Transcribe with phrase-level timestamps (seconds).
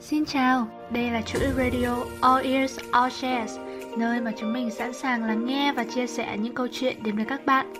[0.00, 3.58] Xin chào, đây là chuỗi radio All Ears All Shares,
[3.98, 7.16] nơi mà chúng mình sẵn sàng lắng nghe và chia sẻ những câu chuyện đến
[7.16, 7.74] với các bạn.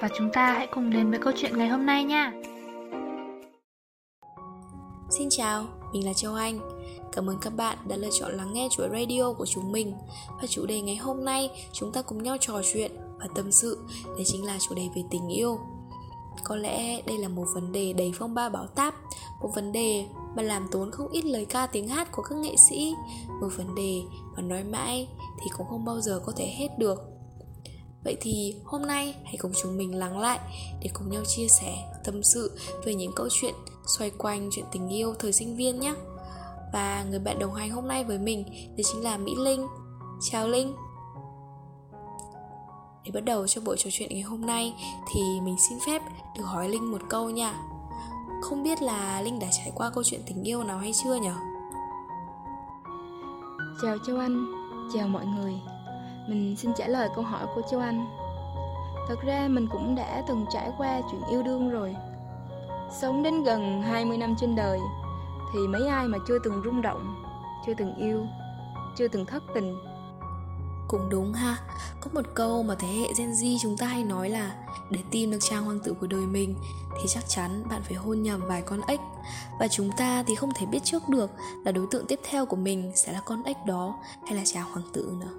[0.00, 2.32] Và chúng ta hãy cùng đến với câu chuyện ngày hôm nay nha.
[5.10, 6.60] Xin chào, mình là Châu Anh.
[7.12, 9.94] Cảm ơn các bạn đã lựa chọn lắng nghe chuỗi radio của chúng mình.
[10.40, 13.78] Và chủ đề ngày hôm nay chúng ta cùng nhau trò chuyện và tâm sự,
[14.04, 15.60] đấy chính là chủ đề về tình yêu.
[16.44, 18.94] Có lẽ đây là một vấn đề đầy phong ba bão táp
[19.40, 20.04] Một vấn đề
[20.36, 22.94] mà làm tốn không ít lời ca tiếng hát của các nghệ sĩ
[23.40, 24.02] Một vấn đề
[24.36, 25.08] mà nói mãi
[25.42, 27.10] thì cũng không bao giờ có thể hết được
[28.04, 30.38] Vậy thì hôm nay hãy cùng chúng mình lắng lại
[30.82, 33.54] để cùng nhau chia sẻ, tâm sự về những câu chuyện
[33.98, 35.94] xoay quanh chuyện tình yêu thời sinh viên nhé.
[36.72, 38.44] Và người bạn đồng hành hôm nay với mình
[38.76, 39.66] đó chính là Mỹ Linh.
[40.30, 40.74] Chào Linh.
[43.04, 44.74] Để bắt đầu cho buổi trò chuyện ngày hôm nay
[45.12, 46.02] thì mình xin phép
[46.36, 47.62] được hỏi Linh một câu nha.
[48.40, 51.34] Không biết là Linh đã trải qua câu chuyện tình yêu nào hay chưa nhở
[53.82, 54.46] Chào Châu Anh,
[54.94, 55.54] chào mọi người.
[56.28, 58.06] Mình xin trả lời câu hỏi của Châu Anh.
[59.08, 61.96] Thật ra mình cũng đã từng trải qua chuyện yêu đương rồi.
[62.90, 64.80] Sống đến gần 20 năm trên đời
[65.52, 67.22] thì mấy ai mà chưa từng rung động,
[67.66, 68.26] chưa từng yêu,
[68.96, 69.76] chưa từng thất tình
[70.90, 71.56] cũng đúng ha.
[72.00, 74.54] Có một câu mà thế hệ Gen Z chúng ta hay nói là
[74.90, 76.54] Để tìm được trang hoàng tử của đời mình
[76.90, 79.00] Thì chắc chắn bạn phải hôn nhầm vài con ếch.
[79.60, 81.30] Và chúng ta thì không thể biết trước được
[81.64, 84.70] Là đối tượng tiếp theo của mình sẽ là con ếch đó Hay là chàng
[84.70, 85.32] hoàng tử nữa.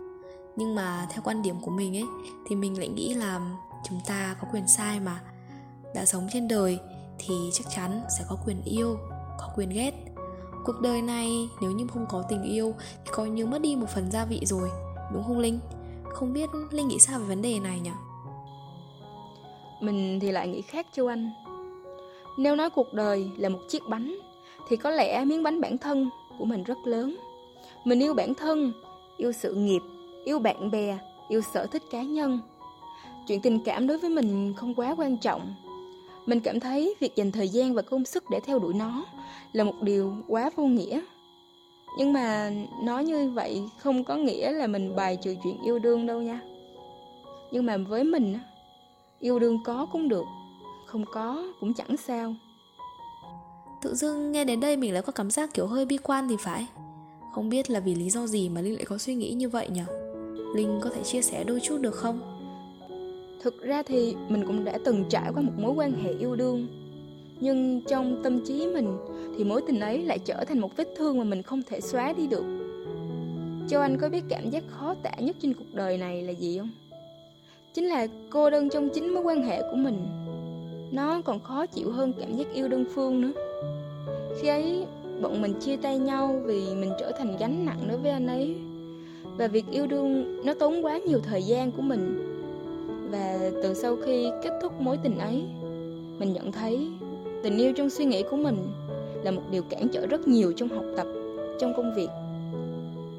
[0.56, 2.06] Nhưng mà theo quan điểm của mình ấy,
[2.48, 3.40] Thì mình lại nghĩ là
[3.90, 5.22] chúng ta có quyền sai mà.
[5.96, 6.80] Đã sống trên đời
[7.20, 8.98] thì chắc chắn sẽ có quyền yêu,
[9.40, 9.92] Có quyền ghét.
[10.66, 12.74] Cuộc đời này nếu như không có tình yêu
[13.06, 14.70] Thì coi như mất đi một phần gia vị rồi
[15.14, 15.60] đúng không Linh?
[16.04, 17.92] Không biết Linh nghĩ sao về vấn đề này nhỉ?
[19.82, 21.32] Mình thì lại nghĩ khác châu anh.
[22.38, 24.16] Nếu nói cuộc đời là một chiếc bánh
[24.68, 27.18] Thì có lẽ miếng bánh bản thân của mình rất lớn.
[27.84, 28.74] Mình yêu bản thân,
[29.18, 29.82] yêu sự nghiệp,
[30.26, 30.98] yêu bạn bè,
[31.30, 32.40] yêu sở thích cá nhân.
[33.28, 35.56] Chuyện tình cảm đối với mình không quá quan trọng.
[36.26, 39.06] Mình cảm thấy việc dành thời gian và công sức để theo đuổi nó
[39.54, 41.02] Là một điều quá vô nghĩa
[41.98, 42.52] nhưng mà
[42.84, 46.42] nói như vậy không có nghĩa là mình bài trừ chuyện yêu đương đâu nha.
[47.52, 48.38] Nhưng mà với mình
[49.20, 50.26] yêu đương có cũng được
[50.86, 52.36] không có cũng chẳng sao.
[53.82, 56.36] Tự dưng nghe đến đây mình lại có cảm giác kiểu hơi bi quan thì
[56.40, 56.68] phải.
[57.36, 59.70] Không biết là vì lý do gì mà linh lại có suy nghĩ như vậy
[59.70, 59.82] nhỉ?
[60.56, 62.20] Linh có thể chia sẻ đôi chút được không?
[63.44, 66.68] Thực ra thì mình cũng đã từng trải qua một mối quan hệ yêu đương
[67.42, 68.98] nhưng trong tâm trí mình
[69.38, 72.14] thì mối tình ấy lại trở thành một vết thương mà mình không thể xóa
[72.14, 72.44] đi được.
[73.70, 76.58] Châu Anh có biết cảm giác khó tả nhất trên cuộc đời này là gì
[76.58, 76.70] không?
[77.74, 80.06] Chính là cô đơn trong chính mối quan hệ của mình.
[80.92, 83.32] Nó còn khó chịu hơn cảm giác yêu đơn phương nữa.
[84.42, 84.86] Khi ấy,
[85.22, 88.56] bọn mình chia tay nhau vì mình trở thành gánh nặng đối với anh ấy.
[89.38, 92.28] Và việc yêu đương nó tốn quá nhiều thời gian của mình.
[93.12, 95.44] Và từ sau khi kết thúc mối tình ấy,
[96.22, 96.88] Mình nhận thấy
[97.44, 98.58] tình yêu trong suy nghĩ của mình
[99.24, 101.08] là một điều cản trở rất nhiều trong học tập
[101.60, 102.10] trong công việc.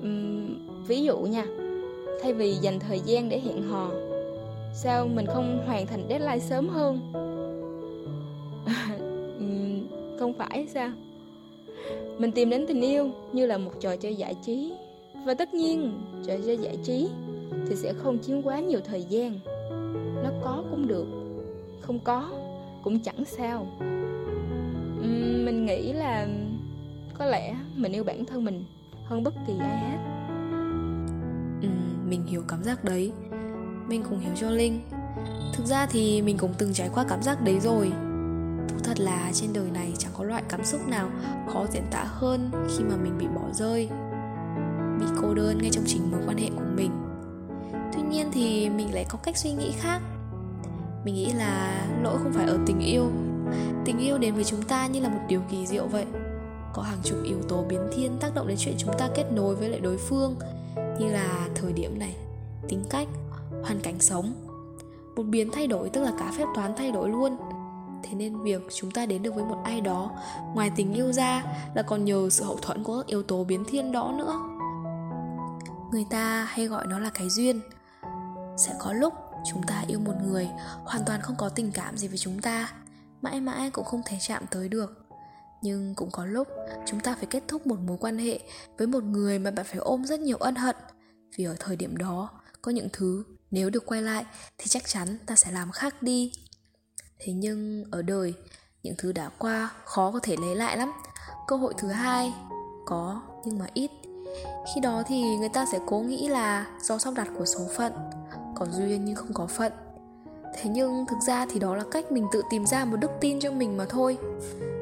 [0.02, 1.46] Uhm, ví dụ nha
[2.22, 3.90] thay vì dành thời gian để hẹn hò
[4.74, 7.00] sao mình không hoàn thành deadline sớm hơn?
[10.18, 10.90] Không phải sao?
[12.18, 14.72] Mình tìm đến tình yêu như là một trò chơi giải trí.
[15.26, 15.92] Và tất nhiên
[16.26, 17.08] trò chơi giải trí
[17.68, 19.38] thì sẽ không chiếm quá nhiều thời gian.
[20.24, 21.06] Nó có cũng được
[21.80, 22.30] không có
[22.82, 23.66] cũng chẳng sao.
[25.44, 26.28] Mình nghĩ là
[27.18, 28.64] có lẽ mình yêu bản thân mình
[29.04, 29.98] hơn bất kỳ ai hết.
[31.62, 31.68] Ừ,
[32.08, 33.12] mình hiểu cảm giác đấy.
[33.88, 34.80] Mình cũng hiểu cho linh.
[35.54, 37.92] Thực ra thì mình cũng từng trải qua cảm giác đấy rồi.
[38.68, 41.10] Thú thật là trên đời này chẳng có loại cảm xúc nào
[41.52, 43.88] khó diễn tả hơn khi mà mình bị bỏ rơi
[45.00, 46.90] bị cô đơn ngay trong chính mối quan hệ của mình.
[47.92, 50.00] Tuy nhiên thì mình lại có cách suy nghĩ khác
[51.04, 53.10] mình nghĩ là lỗi không phải ở tình yêu.
[53.84, 56.06] Tình yêu đến với chúng ta như là một điều kỳ diệu vậy.
[56.72, 59.56] Có hàng chục yếu tố biến thiên tác động đến chuyện chúng ta kết nối
[59.56, 60.36] với lại đối phương,
[60.98, 62.16] như là thời điểm này,
[62.68, 63.08] tính cách,
[63.62, 64.34] hoàn cảnh sống.
[65.16, 67.36] Một biến thay đổi tức là cả phép toán thay đổi luôn.
[68.02, 70.10] Thế nên việc chúng ta đến được với một ai đó
[70.54, 71.44] ngoài tình yêu ra
[71.74, 74.34] là còn nhờ sự hậu thuẫn của các yếu tố biến thiên đó nữa.
[75.92, 77.60] Người ta hay gọi nó là cái duyên.
[78.56, 79.14] Sẽ có lúc
[79.44, 80.48] chúng ta yêu một người,
[80.84, 82.72] hoàn toàn không có tình cảm gì với chúng ta.
[83.22, 85.06] Mãi mãi cũng không thể chạm tới được.
[85.62, 86.48] Nhưng cũng có lúc,
[86.86, 88.40] chúng ta phải kết thúc một mối quan hệ
[88.78, 90.76] với một người mà bạn phải ôm rất nhiều ân hận.
[91.36, 92.30] Vì ở thời điểm đó,
[92.62, 94.24] có những thứ nếu được quay lại
[94.58, 96.32] thì chắc chắn ta sẽ làm khác đi.
[97.18, 98.34] Thế nhưng ở đời,
[98.82, 100.92] những thứ đã qua khó có thể lấy lại lắm.
[101.46, 102.32] Cơ hội thứ hai,
[102.86, 103.90] có nhưng mà ít.
[104.74, 107.92] Khi đó thì người ta sẽ cố nghĩ là do sắp đặt của số phận
[108.54, 109.72] có duyên nhưng không có phận.
[110.54, 113.40] Thế nhưng thực ra thì đó là cách mình tự tìm ra một đức tin
[113.40, 114.18] cho mình mà thôi.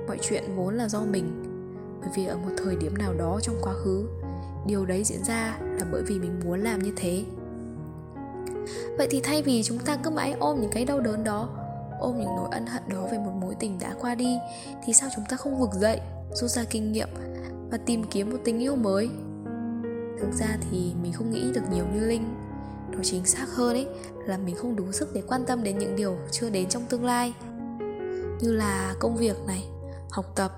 [0.07, 1.45] Mọi chuyện vốn là do mình.
[2.01, 4.09] Bởi vì ở một thời điểm nào đó trong quá khứ,
[4.67, 7.25] điều đấy diễn ra là bởi vì mình muốn làm như thế.
[8.99, 11.49] Vậy thì thay vì chúng ta cứ mãi ôm những cái đau đớn đó,
[12.01, 14.39] ôm những nỗi ân hận đó về một mối tình đã qua đi,
[14.85, 16.01] thì sao chúng ta không vực dậy,
[16.35, 17.09] rút ra kinh nghiệm
[17.71, 19.11] và tìm kiếm một tình yêu mới?
[20.21, 22.25] Thực ra thì mình không nghĩ được nhiều như linh
[22.93, 23.87] nói chính xác hơn ấy,
[24.27, 27.05] là mình không đủ sức để quan tâm đến những điều chưa đến trong tương
[27.05, 27.35] lai.
[28.41, 29.65] Như là công việc này,
[30.11, 30.53] học tập,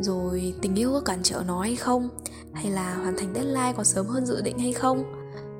[0.00, 2.08] rồi tình yêu có cản trở nó hay không?
[2.52, 5.04] Hay là hoàn thành deadline có sớm hơn dự định hay không?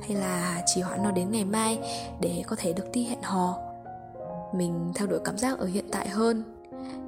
[0.00, 1.78] Hay là chỉ hoãn nó đến ngày mai
[2.20, 3.58] để có thể được đi hẹn hò?
[4.55, 6.44] Mình theo đuổi cảm giác ở hiện tại hơn.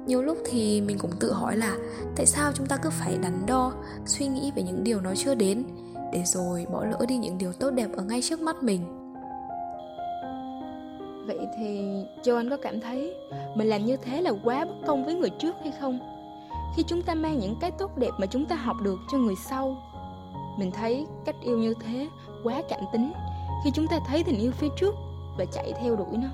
[0.05, 1.77] Nhiều lúc thì mình cũng tự hỏi là
[2.15, 3.73] tại sao chúng ta cứ phải đắn đo,
[4.05, 5.63] suy nghĩ về những điều nó chưa đến?
[6.11, 8.81] Để rồi bỏ lỡ đi những điều tốt đẹp ở ngay trước mắt mình.
[11.27, 13.15] Vậy thì, châu anh có cảm thấy
[13.55, 15.99] mình làm như thế là quá bất công với người trước hay không?
[16.75, 19.35] Khi chúng ta mang những cái tốt đẹp mà chúng ta học được cho người
[19.49, 19.77] sau,
[20.57, 22.07] mình thấy cách yêu như thế
[22.43, 23.13] quá cảm tính.
[23.63, 24.95] Khi chúng ta thấy tình yêu phía trước
[25.37, 26.27] và chạy theo đuổi nó.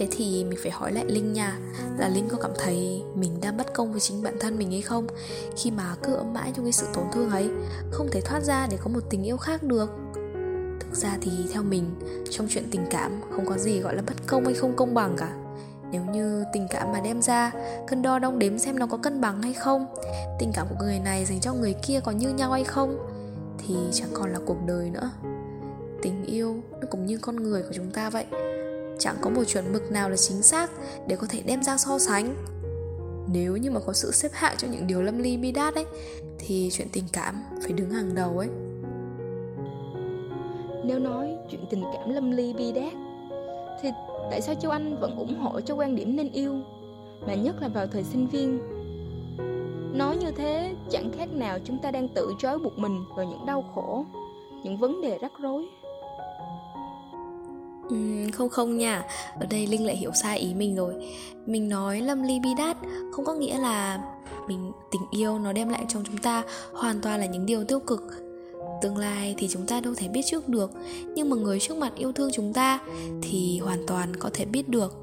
[0.00, 1.58] Thế thì mình phải hỏi lại Linh nha.
[1.98, 4.82] Là Linh có cảm thấy mình đang bất công với chính bản thân mình hay
[4.82, 5.06] không?
[5.56, 7.50] Khi mà cứ ấm mãi trong cái sự tổn thương ấy,
[7.90, 9.90] Không thể thoát ra để có một tình yêu khác được.
[10.80, 11.84] Thực ra thì theo mình,
[12.30, 15.16] Trong chuyện tình cảm không có gì gọi là bất công hay không công bằng
[15.18, 15.32] cả.
[15.92, 17.52] Nếu như tình cảm mà đem ra
[17.88, 19.86] cân đo đong đếm xem nó có cân bằng hay không?
[20.38, 22.98] Tình cảm của người này dành cho người kia có như nhau hay không?
[23.58, 25.10] Thì chẳng còn là cuộc đời nữa.
[26.02, 28.26] Tình yêu nó cũng như con người của chúng ta vậy
[29.00, 30.70] chẳng có một chuẩn mực nào là chính xác
[31.06, 32.34] để có thể đem ra so sánh.
[33.32, 35.86] Nếu như mà có sự xếp hạng cho những điều lâm ly bi đát ấy,
[36.38, 38.48] thì chuyện tình cảm phải đứng hàng đầu ấy.
[40.84, 42.92] Nếu nói chuyện tình cảm lâm ly bi đát,
[43.82, 43.88] thì
[44.30, 46.54] tại sao châu anh vẫn ủng hộ cho quan điểm nên yêu,
[47.26, 48.60] mà nhất là vào thời sinh viên?
[49.98, 53.46] Nói như thế, chẳng khác nào chúng ta đang tự trói buộc mình vào những
[53.46, 54.04] đau khổ,
[54.64, 55.66] những vấn đề rắc rối.
[57.94, 59.04] Uhm, không không nha.
[59.40, 60.94] Ở đây Linh lại hiểu sai ý mình rồi.
[61.46, 62.76] Mình nói lâm ly bi đát
[63.12, 64.00] Không có nghĩa là
[64.48, 66.42] mình tình yêu nó đem lại cho chúng ta
[66.72, 68.02] Hoàn toàn là những điều tiêu cực.
[68.82, 70.70] Tương lai thì chúng ta đâu thể biết trước được
[71.14, 72.78] Nhưng mà người trước mặt yêu thương chúng ta
[73.22, 74.96] Thì hoàn toàn có thể biết được.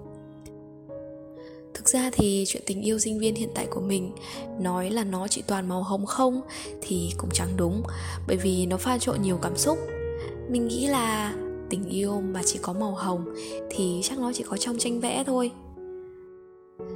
[1.73, 4.11] Thực ra thì chuyện tình yêu sinh viên hiện tại của mình
[4.59, 6.41] Nói là nó chỉ toàn màu hồng không
[6.81, 7.83] Thì cũng chẳng đúng
[8.27, 9.77] Bởi vì nó pha trộn nhiều cảm xúc.
[10.49, 11.33] Mình nghĩ là
[11.69, 13.25] tình yêu mà chỉ có màu hồng
[13.69, 15.51] thì chắc nó chỉ có trong tranh vẽ thôi.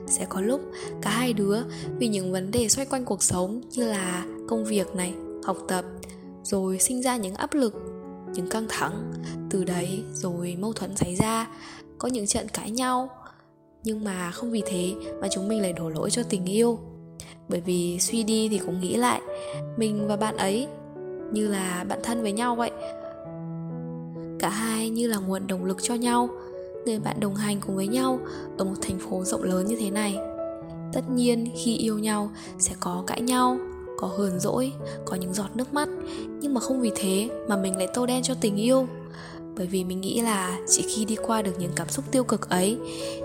[0.08, 0.62] Sẽ có lúc
[1.02, 1.58] cả hai đứa
[2.00, 5.14] vì những vấn đề xoay quanh cuộc sống như là công việc này,
[5.44, 5.86] học tập,
[6.44, 7.74] rồi sinh ra những áp lực,
[8.34, 9.14] những căng thẳng.
[9.50, 11.48] Từ đấy rồi mâu thuẫn xảy ra,
[11.98, 13.10] có những trận cãi nhau.
[13.84, 16.80] Nhưng mà không vì thế mà chúng mình lại đổ lỗi cho tình yêu.
[17.50, 19.22] Bởi vì suy đi thì cũng nghĩ lại,
[19.78, 20.68] mình và bạn ấy
[21.32, 22.72] như là bạn thân với nhau vậy
[24.42, 26.30] cả hai như là nguồn động lực cho nhau.
[26.86, 28.20] Người bạn đồng hành cùng với nhau
[28.58, 30.18] ở một thành phố rộng lớn như thế này.
[30.94, 33.58] Tất nhiên, khi yêu nhau sẽ có cãi nhau,
[33.98, 34.72] có hờn dỗi,
[35.06, 35.90] có những giọt nước mắt.
[36.40, 38.88] Nhưng mà không vì thế mà mình lại tô đen cho tình yêu.
[39.58, 42.50] Bởi vì mình nghĩ là chỉ khi đi qua được những cảm xúc tiêu cực
[42.50, 42.78] ấy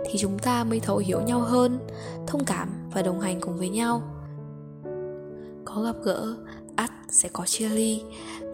[0.07, 1.79] thì chúng ta mới thấu hiểu nhau hơn,
[2.27, 4.03] thông cảm và đồng hành cùng với nhau.
[5.65, 6.37] Có gặp gỡ
[6.77, 8.03] ắt sẽ có chia ly.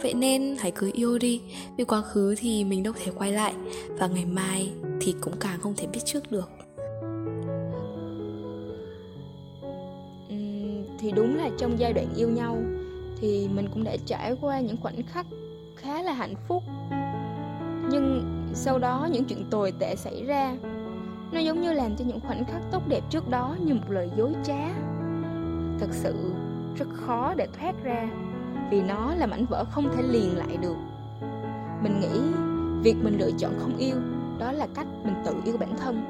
[0.02, 1.40] Vậy nên hãy cứ yêu đi
[1.76, 3.54] vì quá khứ thì mình đâu thể quay lại
[3.98, 6.50] và ngày mai thì cũng càng không thể biết trước được.
[10.34, 12.58] Uhm, thì đúng là trong giai đoạn yêu nhau
[13.20, 15.26] thì mình cũng đã trải qua những khoảnh khắc
[15.76, 16.62] khá là hạnh phúc.
[17.90, 18.22] Nhưng
[18.54, 20.56] sau đó những chuyện tồi tệ xảy ra
[21.32, 24.10] nó giống như làm cho những khoảnh khắc tốt đẹp trước đó như một lời
[24.16, 24.68] dối trá.
[25.80, 26.14] Thật sự
[26.76, 28.08] rất khó để thoát ra,
[28.70, 30.76] vì nó là mảnh vỡ không thể liền lại được.
[31.82, 32.20] Mình nghĩ
[32.82, 33.96] việc mình lựa chọn không yêu,
[34.38, 36.04] đó là cách mình tự yêu bản thân.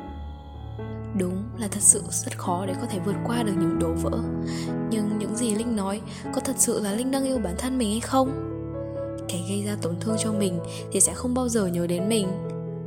[1.18, 4.18] Đúng là thật sự rất khó để có thể vượt qua được những đổ vỡ.
[4.90, 6.00] Nhưng những gì linh nói,
[6.34, 8.48] có thật sự là linh đang yêu bản thân mình hay không?
[9.28, 10.60] Kẻ gây ra tổn thương cho mình
[10.92, 12.28] thì sẽ không bao giờ nhớ đến mình.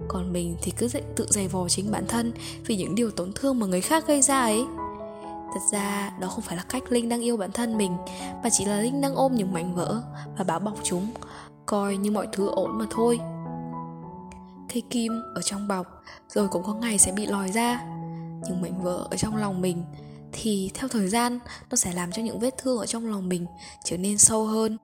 [0.07, 2.31] Còn mình thì cứ tự giày vò chính bản thân
[2.65, 4.65] vì những điều tổn thương mà người khác gây ra ấy
[5.55, 7.97] thật ra đó không phải là cách linh đang yêu bản thân mình
[8.43, 10.01] mà chỉ là linh đang ôm những mảnh vỡ
[10.37, 11.07] và báo bọc chúng
[11.65, 13.19] coi như mọi thứ ổn mà thôi.
[14.73, 15.87] Cây kim ở trong bọc
[16.29, 17.81] rồi cũng có ngày sẽ bị lòi ra
[18.47, 19.83] nhưng mảnh vỡ ở trong lòng mình
[20.31, 23.45] thì theo thời gian nó sẽ làm cho những vết thương ở trong lòng mình
[23.83, 24.77] trở nên sâu hơn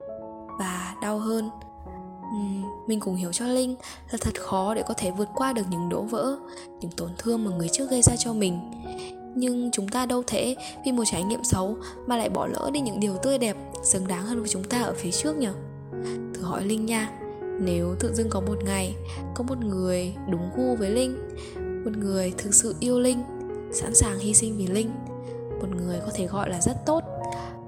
[0.58, 1.50] và đau hơn.
[2.36, 3.76] Uhm, mình cũng hiểu cho linh
[4.10, 6.36] là thật khó để có thể vượt qua được những đổ vỡ
[6.80, 8.60] những tổn thương mà người trước gây ra cho mình
[9.34, 12.80] nhưng chúng ta đâu thể vì một trải nghiệm xấu mà lại bỏ lỡ đi
[12.80, 15.48] những điều tươi đẹp xứng đáng hơn với chúng ta ở phía trước nhỉ?
[16.34, 17.10] Thử hỏi linh nha.
[17.60, 18.94] Nếu tự dưng có một ngày
[19.34, 21.16] có một người đúng gu với linh
[21.84, 23.22] một người thực sự yêu linh
[23.72, 24.90] sẵn sàng hy sinh vì linh
[25.60, 27.04] một người có thể gọi là rất tốt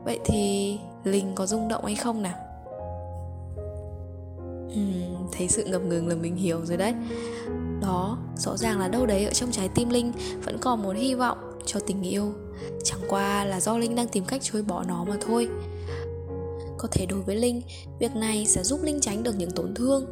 [0.04, 2.34] vậy thì linh có rung động hay không nào?
[4.66, 6.94] Uhm, thấy sự ngập ngừng là mình hiểu rồi đấy.
[7.80, 10.12] Đó rõ ràng là đâu đấy ở trong trái tim linh
[10.44, 12.32] vẫn còn một hy vọng cho tình yêu.
[12.84, 15.48] Chẳng qua là do linh đang tìm cách chối bỏ nó mà thôi.
[16.78, 17.62] Có thể đối với linh
[17.98, 20.06] việc này sẽ giúp linh tránh được những tổn thương.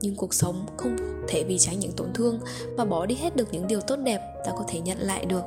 [0.00, 0.96] Nhưng cuộc sống không
[1.28, 2.40] thể vì tránh những tổn thương
[2.76, 5.42] mà bỏ đi hết được những điều tốt đẹp ta có thể nhận lại được.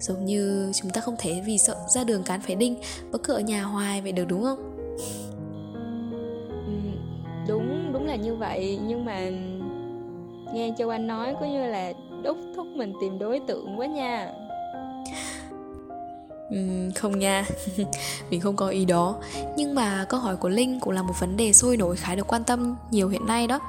[0.00, 2.80] Giống như chúng ta không thể vì sợ ra đường cán phải đinh
[3.12, 4.76] mà cứ ở nhà hoài vậy được đúng không?
[6.66, 6.72] Ừ,
[7.48, 8.78] đúng đúng là như vậy.
[8.86, 9.30] Nhưng mà
[10.54, 11.92] nghe châu anh nói có như là
[12.24, 14.32] đúc thúc mình tìm đối tượng quá nha.
[16.54, 17.46] Uhm, không nha.
[18.30, 19.16] Mình không có ý đó.
[19.56, 22.26] Nhưng mà câu hỏi của linh cũng là một vấn đề sôi nổi khá được
[22.26, 23.60] quan tâm nhiều hiện nay đó.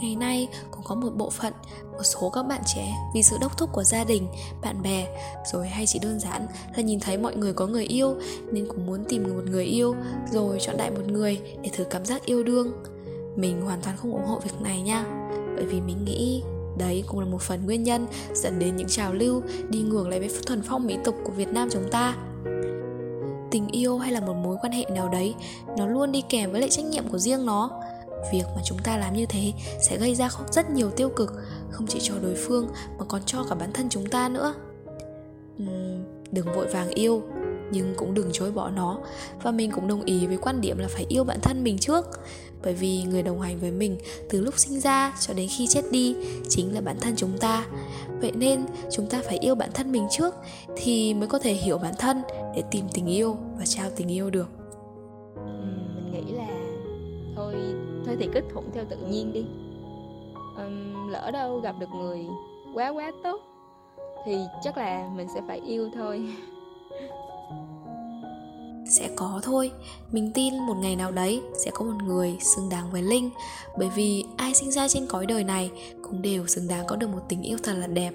[0.00, 1.52] Ngày nay cũng có một bộ phận
[1.92, 4.28] một số các bạn trẻ vì sự đốc thúc của gia đình
[4.62, 5.06] bạn bè
[5.52, 6.46] rồi hay chỉ đơn giản
[6.76, 8.14] là nhìn thấy mọi người có người yêu
[8.52, 9.94] nên cũng muốn tìm một người yêu
[10.32, 12.72] rồi chọn đại một người để thử cảm giác yêu đương.
[13.36, 15.04] Mình hoàn toàn không ủng hộ việc này nha
[15.56, 16.42] bởi vì mình nghĩ
[16.82, 20.20] Đấy cũng là một phần nguyên nhân dẫn đến những trào lưu đi ngược lại
[20.20, 22.16] với thuần phong mỹ tục của Việt Nam chúng ta.
[23.50, 25.34] Tình yêu hay là một mối quan hệ nào đấy,
[25.78, 27.70] nó luôn đi kèm với lại trách nhiệm của riêng nó.
[28.32, 31.32] Việc mà chúng ta làm như thế sẽ gây ra rất nhiều tiêu cực,
[31.70, 34.54] không chỉ cho đối phương mà còn cho cả bản thân chúng ta nữa.
[35.62, 37.22] Uhm, đừng vội vàng yêu,
[37.70, 38.98] nhưng cũng đừng chối bỏ nó
[39.42, 42.06] và mình cũng đồng ý với quan điểm là phải yêu bản thân mình trước
[42.64, 43.96] bởi vì người đồng hành với mình
[44.30, 46.16] từ lúc sinh ra cho đến khi chết đi
[46.48, 47.66] chính là bản thân chúng ta.
[48.20, 50.34] Vậy nên chúng ta phải yêu bản thân mình trước
[50.76, 52.22] thì mới có thể hiểu bản thân
[52.56, 54.48] để tìm tình yêu và trao tình yêu được.
[55.94, 56.48] Mình nghĩ là
[57.36, 57.54] thôi
[58.06, 59.44] thôi thì kết thuận theo tự nhiên đi.
[60.56, 62.26] Um, lỡ đâu gặp được người
[62.74, 63.40] quá quá tốt
[64.24, 66.28] thì chắc là mình sẽ phải yêu thôi.
[68.92, 69.70] sẽ có thôi.
[70.12, 73.30] Mình tin một ngày nào đấy sẽ có một người xứng đáng với linh.
[73.78, 75.70] Bởi vì ai sinh ra trên cõi đời này
[76.02, 78.12] cũng đều xứng đáng có được một tình yêu thật là đẹp.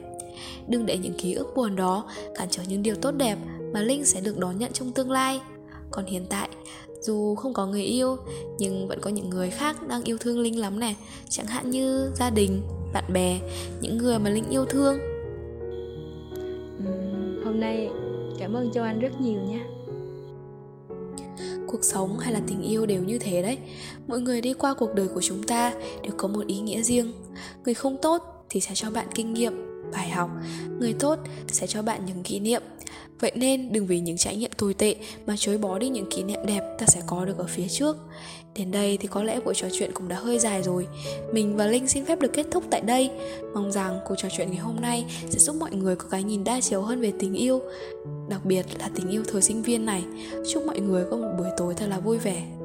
[0.68, 2.06] Đừng để những ký ức buồn đó
[2.36, 3.38] cản trở những điều tốt đẹp
[3.74, 5.42] mà linh sẽ được đón nhận trong tương lai.
[5.92, 6.50] Còn hiện tại
[7.02, 8.18] dù không có người yêu
[8.60, 10.94] nhưng vẫn có những người khác đang yêu thương linh lắm nè.
[11.30, 12.62] Chẳng hạn như gia đình
[12.94, 13.40] bạn bè
[13.82, 15.00] những người mà linh yêu thương.
[16.78, 17.90] Uhm, hôm nay
[18.40, 19.77] cảm ơn châu anh rất nhiều nha
[21.68, 23.58] cuộc sống hay là tình yêu đều như thế đấy.
[24.08, 27.14] Mỗi người đi qua cuộc đời của chúng ta đều có một ý nghĩa riêng.
[27.66, 30.30] Người không tốt thì sẽ cho bạn kinh nghiệm bài học,
[30.80, 31.20] người tốt
[31.52, 32.62] sẽ cho bạn những kỷ niệm.
[33.20, 36.24] Vậy nên đừng vì những trải nghiệm tồi tệ mà chối bỏ đi những kỷ
[36.24, 37.98] niệm đẹp ta sẽ có được ở phía trước.
[38.56, 40.88] Đến đây thì có lẽ buổi trò chuyện cũng đã hơi dài rồi.
[41.34, 43.12] Mình và linh xin phép được kết thúc tại đây.
[43.54, 46.44] Mong rằng cuộc trò chuyện ngày hôm nay sẽ giúp mọi người có cái nhìn
[46.44, 47.62] đa chiều hơn về tình yêu,
[48.30, 50.04] đặc biệt là tình yêu thời sinh viên này.
[50.54, 52.57] Chúc mọi người có một buổi tối thật là vui vẻ.